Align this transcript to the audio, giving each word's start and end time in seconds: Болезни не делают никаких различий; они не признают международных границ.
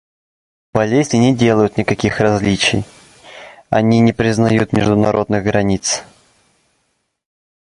Болезни 0.73 1.17
не 1.19 1.35
делают 1.35 1.77
никаких 1.77 2.19
различий; 2.19 2.85
они 3.69 3.99
не 3.99 4.13
признают 4.13 4.73
международных 4.73 5.43
границ. 5.43 6.03